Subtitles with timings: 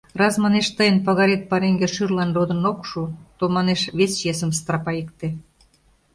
[0.19, 3.01] Раз, манеш, тыйын пагарет пареҥге шӱрлан родын ок шу,
[3.37, 5.27] то, манеш, вес чесым страпайыкте.